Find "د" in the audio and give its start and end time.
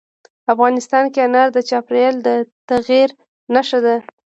1.53-1.57, 2.25-2.27